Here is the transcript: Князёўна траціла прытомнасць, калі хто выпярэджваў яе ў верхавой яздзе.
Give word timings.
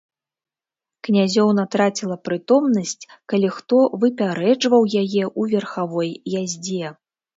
Князёўна 1.07 1.65
траціла 1.75 2.17
прытомнасць, 2.29 3.07
калі 3.33 3.47
хто 3.57 3.77
выпярэджваў 4.05 4.83
яе 5.03 5.23
ў 5.39 5.57
верхавой 5.57 6.09
яздзе. 6.41 6.95